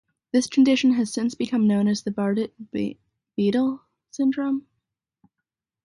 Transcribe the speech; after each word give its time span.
This 0.31 0.47
condition 0.47 0.93
has 0.93 1.13
since 1.13 1.35
become 1.35 1.67
known 1.67 1.87
as 1.87 2.01
the 2.01 2.09
Bardet-Biedl 2.09 3.81
syndrome. 4.09 4.65